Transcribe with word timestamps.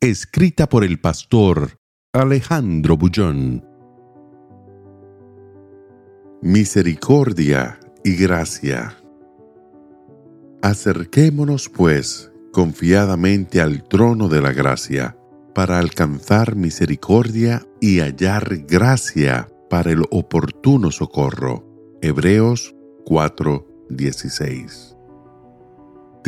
Escrita 0.00 0.68
por 0.68 0.84
el 0.84 1.00
pastor 1.00 1.80
Alejandro 2.12 2.96
Bullón. 2.96 3.66
Misericordia 6.40 7.80
y 8.04 8.14
gracia. 8.14 8.96
Acerquémonos, 10.62 11.68
pues, 11.68 12.30
confiadamente 12.52 13.60
al 13.60 13.82
trono 13.88 14.28
de 14.28 14.40
la 14.40 14.52
gracia, 14.52 15.16
para 15.52 15.80
alcanzar 15.80 16.54
misericordia 16.54 17.66
y 17.80 17.98
hallar 17.98 18.56
gracia 18.68 19.48
para 19.68 19.90
el 19.90 20.04
oportuno 20.12 20.92
socorro. 20.92 21.66
Hebreos 22.02 22.72
4:16 23.04 24.97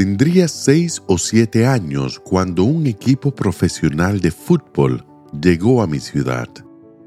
Tendría 0.01 0.49
seis 0.49 1.03
o 1.09 1.19
siete 1.19 1.67
años 1.67 2.19
cuando 2.19 2.65
un 2.65 2.87
equipo 2.87 3.35
profesional 3.35 4.19
de 4.23 4.31
fútbol 4.31 5.05
llegó 5.43 5.83
a 5.83 5.87
mi 5.87 6.01
ciudad. 6.01 6.49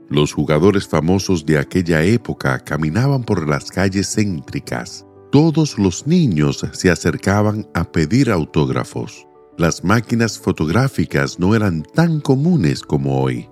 Los 0.10 0.32
jugadores 0.32 0.88
famosos 0.88 1.44
de 1.44 1.58
aquella 1.58 2.04
época 2.04 2.60
caminaban 2.60 3.24
por 3.24 3.50
las 3.50 3.72
calles 3.72 4.14
céntricas. 4.14 5.08
Todos 5.32 5.80
los 5.80 6.06
niños 6.06 6.64
se 6.74 6.92
acercaban 6.92 7.68
a 7.74 7.92
pedir 7.92 8.30
autógrafos. 8.30 9.26
Las 9.58 9.84
máquinas 9.84 10.38
fotográficas 10.38 11.40
no 11.40 11.56
eran 11.56 11.82
tan 11.96 12.22
comunes 12.22 12.84
como 12.84 13.24
hoy, 13.24 13.50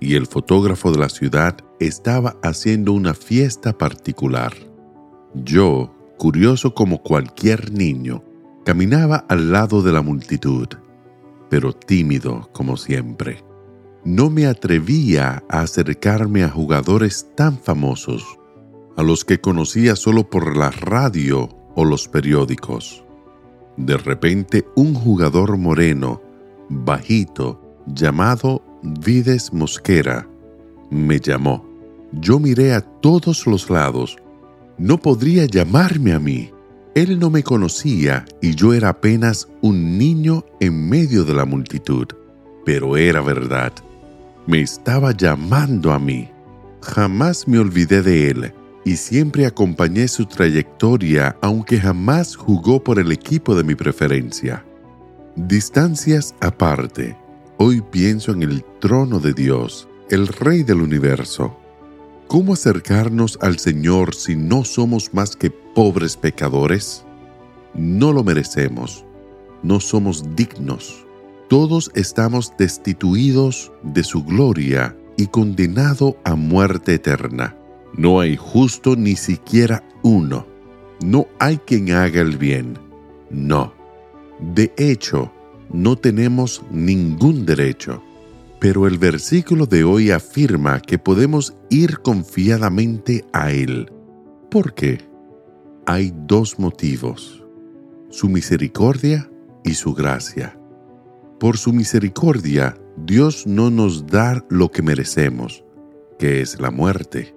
y 0.00 0.14
el 0.14 0.28
fotógrafo 0.28 0.92
de 0.92 1.00
la 1.00 1.08
ciudad 1.08 1.56
estaba 1.80 2.36
haciendo 2.44 2.92
una 2.92 3.14
fiesta 3.14 3.76
particular. 3.76 4.52
Yo, 5.34 5.92
curioso 6.16 6.76
como 6.76 7.02
cualquier 7.02 7.72
niño, 7.72 8.22
Caminaba 8.64 9.24
al 9.28 9.52
lado 9.52 9.82
de 9.82 9.92
la 9.92 10.02
multitud, 10.02 10.68
pero 11.50 11.72
tímido 11.72 12.48
como 12.52 12.76
siempre. 12.76 13.44
No 14.04 14.30
me 14.30 14.46
atrevía 14.46 15.42
a 15.48 15.60
acercarme 15.60 16.44
a 16.44 16.48
jugadores 16.48 17.28
tan 17.34 17.58
famosos, 17.58 18.38
a 18.96 19.02
los 19.02 19.24
que 19.24 19.40
conocía 19.40 19.96
solo 19.96 20.28
por 20.28 20.56
la 20.56 20.70
radio 20.70 21.48
o 21.74 21.84
los 21.84 22.08
periódicos. 22.08 23.04
De 23.76 23.96
repente 23.96 24.64
un 24.76 24.94
jugador 24.94 25.56
moreno, 25.58 26.22
bajito, 26.68 27.60
llamado 27.86 28.62
Vides 28.82 29.52
Mosquera, 29.52 30.28
me 30.90 31.18
llamó. 31.18 31.66
Yo 32.12 32.38
miré 32.38 32.74
a 32.74 32.80
todos 32.80 33.46
los 33.46 33.68
lados. 33.68 34.16
No 34.78 34.98
podría 34.98 35.46
llamarme 35.46 36.12
a 36.12 36.20
mí. 36.20 36.50
Él 36.94 37.18
no 37.18 37.28
me 37.28 37.42
conocía 37.42 38.24
y 38.40 38.54
yo 38.54 38.72
era 38.72 38.90
apenas 38.90 39.48
un 39.62 39.98
niño 39.98 40.44
en 40.60 40.88
medio 40.88 41.24
de 41.24 41.34
la 41.34 41.44
multitud, 41.44 42.06
pero 42.64 42.96
era 42.96 43.20
verdad. 43.20 43.72
Me 44.46 44.60
estaba 44.60 45.12
llamando 45.12 45.92
a 45.92 45.98
mí. 45.98 46.30
Jamás 46.82 47.48
me 47.48 47.58
olvidé 47.58 48.02
de 48.02 48.30
él 48.30 48.52
y 48.84 48.96
siempre 48.96 49.46
acompañé 49.46 50.06
su 50.06 50.26
trayectoria 50.26 51.36
aunque 51.40 51.80
jamás 51.80 52.36
jugó 52.36 52.84
por 52.84 52.98
el 52.98 53.10
equipo 53.10 53.56
de 53.56 53.64
mi 53.64 53.74
preferencia. 53.74 54.64
Distancias 55.34 56.34
aparte, 56.40 57.16
hoy 57.58 57.80
pienso 57.80 58.30
en 58.32 58.42
el 58.42 58.64
trono 58.80 59.18
de 59.18 59.32
Dios, 59.32 59.88
el 60.10 60.28
Rey 60.28 60.62
del 60.62 60.80
universo 60.80 61.56
¿Cómo 62.26 62.54
acercarnos 62.54 63.38
al 63.42 63.58
Señor 63.58 64.14
si 64.14 64.34
no 64.34 64.64
somos 64.64 65.12
más 65.12 65.36
que 65.36 65.50
pobres 65.74 66.16
pecadores? 66.16 67.04
No 67.74 68.12
lo 68.12 68.22
merecemos, 68.22 69.04
no 69.62 69.80
somos 69.80 70.24
dignos. 70.36 71.04
Todos 71.48 71.90
estamos 71.94 72.52
destituidos 72.56 73.72
de 73.82 74.02
su 74.02 74.24
gloria 74.24 74.96
y 75.16 75.26
condenado 75.26 76.16
a 76.24 76.34
muerte 76.34 76.94
eterna. 76.94 77.56
No 77.96 78.20
hay 78.20 78.36
justo 78.36 78.96
ni 78.96 79.16
siquiera 79.16 79.84
uno. 80.02 80.46
No 81.04 81.26
hay 81.38 81.58
quien 81.58 81.92
haga 81.92 82.20
el 82.20 82.38
bien. 82.38 82.78
No. 83.30 83.72
De 84.40 84.72
hecho, 84.76 85.32
no 85.72 85.96
tenemos 85.96 86.62
ningún 86.70 87.46
derecho. 87.46 88.02
Pero 88.60 88.86
el 88.86 88.98
versículo 88.98 89.66
de 89.66 89.84
hoy 89.84 90.10
afirma 90.10 90.80
que 90.80 90.98
podemos 90.98 91.54
ir 91.68 91.98
confiadamente 91.98 93.24
a 93.32 93.52
Él. 93.52 93.92
¿Por 94.50 94.74
qué? 94.74 95.13
Hay 95.86 96.14
dos 96.26 96.58
motivos, 96.58 97.44
su 98.08 98.30
misericordia 98.30 99.30
y 99.64 99.74
su 99.74 99.92
gracia. 99.92 100.58
Por 101.38 101.58
su 101.58 101.74
misericordia, 101.74 102.74
Dios 102.96 103.46
no 103.46 103.68
nos 103.68 104.06
da 104.06 104.42
lo 104.48 104.70
que 104.70 104.80
merecemos, 104.80 105.62
que 106.18 106.40
es 106.40 106.58
la 106.58 106.70
muerte, 106.70 107.34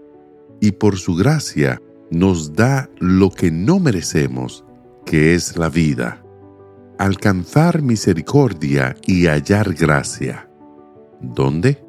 y 0.62 0.72
por 0.72 0.96
su 0.96 1.16
gracia 1.16 1.82
nos 2.10 2.54
da 2.54 2.90
lo 3.00 3.32
que 3.32 3.52
no 3.52 3.82
merecemos, 3.82 4.64
que 5.06 5.36
es 5.36 5.58
la 5.58 5.68
vida. 5.68 6.24
Alcanzar 6.98 7.82
misericordia 7.82 8.96
y 9.06 9.28
hallar 9.28 9.74
gracia. 9.74 10.50
¿Dónde? 11.20 11.84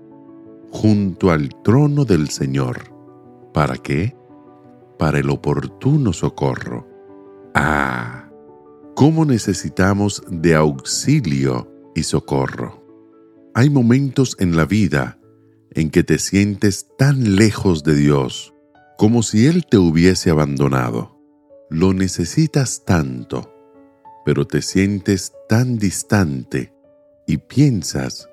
Junto 0.73 1.31
al 1.31 1.51
trono 1.63 2.05
del 2.05 2.31
Señor. 2.31 2.93
¿Para 3.55 3.77
qué? 3.77 4.17
Para 4.99 5.19
el 5.19 5.31
oportuno 5.31 6.13
socorro. 6.13 6.87
Ah, 7.55 8.29
¿cómo 8.95 9.25
necesitamos 9.25 10.23
de 10.29 10.55
auxilio 10.55 11.73
y 11.95 12.03
socorro? 12.03 12.85
Hay 13.55 13.71
momentos 13.71 14.37
en 14.39 14.57
la 14.57 14.65
vida 14.65 15.19
en 15.73 15.91
que 15.91 16.03
te 16.03 16.19
sientes 16.19 16.89
tan 16.97 17.37
lejos 17.37 17.85
de 17.85 17.95
Dios 17.95 18.55
como 18.97 19.23
si 19.23 19.47
Él 19.47 19.65
te 19.67 19.79
hubiese 19.79 20.31
abandonado. 20.31 21.17
Lo 21.71 21.95
necesitas 21.95 22.85
tanto, 22.85 23.55
pero 24.25 24.47
te 24.47 24.63
sientes 24.63 25.33
tan 25.49 25.79
distante 25.79 26.73
y 27.27 27.37
piensas 27.37 28.29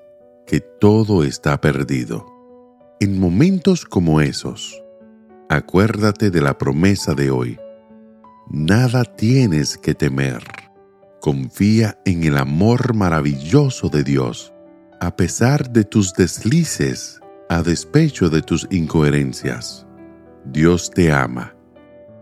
que 0.46 0.60
todo 0.60 1.22
está 1.22 1.60
perdido. 1.60 2.26
En 2.98 3.20
momentos 3.20 3.84
como 3.84 4.20
esos, 4.20 4.82
acuérdate 5.48 6.30
de 6.30 6.40
la 6.40 6.58
promesa 6.58 7.14
de 7.14 7.30
hoy. 7.30 7.58
Nada 8.50 9.04
tienes 9.04 9.76
que 9.76 9.94
temer. 9.94 10.42
Confía 11.20 11.98
en 12.04 12.24
el 12.24 12.36
amor 12.36 12.94
maravilloso 12.94 13.88
de 13.88 14.04
Dios, 14.04 14.52
a 15.00 15.16
pesar 15.16 15.70
de 15.70 15.84
tus 15.84 16.12
deslices, 16.14 17.20
a 17.48 17.62
despecho 17.62 18.28
de 18.28 18.42
tus 18.42 18.66
incoherencias. 18.70 19.86
Dios 20.44 20.90
te 20.90 21.12
ama. 21.12 21.54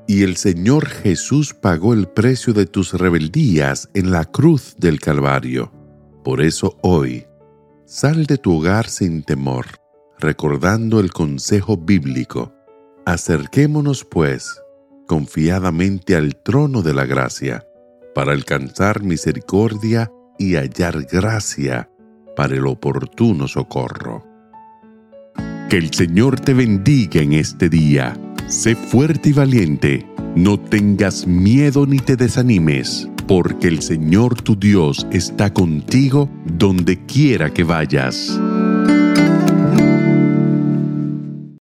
Y 0.06 0.22
el 0.22 0.36
Señor 0.36 0.86
Jesús 0.86 1.54
pagó 1.54 1.94
el 1.94 2.08
precio 2.08 2.52
de 2.52 2.66
tus 2.66 2.92
rebeldías 2.92 3.88
en 3.94 4.10
la 4.10 4.24
cruz 4.24 4.74
del 4.78 5.00
Calvario. 5.00 5.72
Por 6.22 6.42
eso 6.42 6.78
hoy, 6.82 7.26
Sal 7.86 8.24
de 8.24 8.38
tu 8.38 8.56
hogar 8.56 8.88
sin 8.88 9.22
temor, 9.22 9.66
recordando 10.19 11.00
el 11.00 11.12
consejo 11.12 11.76
bíblico. 11.76 12.53
Acerquémonos, 13.06 14.04
pues, 14.04 14.60
confiadamente 15.06 16.16
al 16.16 16.36
trono 16.36 16.82
de 16.82 16.94
la 16.94 17.04
gracia, 17.04 17.66
para 18.14 18.32
alcanzar 18.32 19.02
misericordia 19.02 20.10
y 20.38 20.54
hallar 20.54 21.04
gracia 21.04 21.90
para 22.36 22.54
el 22.54 22.66
oportuno 22.66 23.46
socorro. 23.48 24.24
Que 25.68 25.76
el 25.76 25.92
Señor 25.92 26.40
te 26.40 26.54
bendiga 26.54 27.20
en 27.20 27.34
este 27.34 27.68
día. 27.68 28.16
Sé 28.48 28.74
fuerte 28.74 29.30
y 29.30 29.32
valiente. 29.32 30.06
No 30.34 30.58
tengas 30.58 31.26
miedo 31.26 31.86
ni 31.86 31.98
te 31.98 32.16
desanimes 32.16 33.08
porque 33.26 33.68
el 33.68 33.82
Señor 33.82 34.40
tu 34.42 34.56
Dios 34.56 35.06
está 35.10 35.52
contigo 35.52 36.28
donde 36.44 37.04
quiera 37.06 37.52
que 37.52 37.64
vayas. 37.64 38.38